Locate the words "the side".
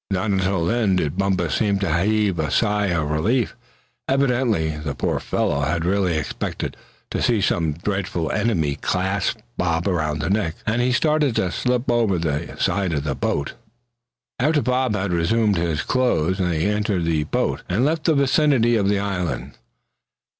12.17-12.93